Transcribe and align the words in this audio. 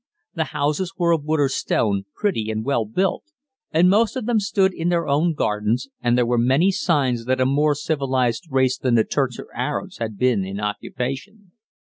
The 0.33 0.45
houses 0.45 0.93
were 0.97 1.11
of 1.11 1.25
wood 1.25 1.39
or 1.41 1.47
stone, 1.47 2.05
pretty 2.15 2.49
and 2.49 2.65
well 2.65 2.85
built, 2.85 3.25
and 3.69 3.87
most 3.87 4.15
of 4.15 4.25
them 4.25 4.39
stood 4.39 4.73
in 4.73 4.89
their 4.89 5.07
own 5.07 5.35
gardens 5.35 5.89
and 6.01 6.17
there 6.17 6.25
were 6.25 6.39
many 6.39 6.71
signs 6.71 7.25
that 7.25 7.39
a 7.39 7.45
more 7.45 7.75
civilized 7.75 8.47
race 8.49 8.79
than 8.79 8.95
the 8.95 9.03
Turks 9.03 9.37
or 9.37 9.49
Arabs 9.55 9.99
had 9.99 10.17
been 10.17 10.43
in 10.43 10.59
occupation. 10.59 11.51